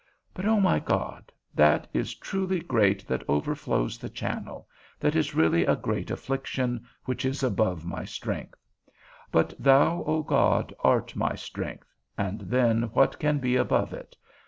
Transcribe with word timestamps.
But, 0.33 0.47
O 0.47 0.59
my 0.59 0.79
God, 0.79 1.31
that 1.53 1.87
is 1.93 2.15
truly 2.15 2.59
great 2.59 3.07
that 3.07 3.21
overflows 3.27 3.99
the 3.99 4.09
channel, 4.09 4.67
that 4.99 5.15
is 5.15 5.35
really 5.35 5.63
a 5.63 5.75
great 5.75 6.09
affliction 6.09 6.83
which 7.05 7.23
is 7.23 7.43
above 7.43 7.85
my 7.85 8.05
strength; 8.05 8.65
but 9.31 9.53
thou, 9.59 10.03
O 10.07 10.23
God, 10.23 10.73
art 10.79 11.15
my 11.15 11.35
strength, 11.35 11.93
and 12.17 12.41
then 12.41 12.89
what 12.95 13.19
can 13.19 13.37
be 13.37 13.55
above 13.55 13.93
it? 13.93 14.15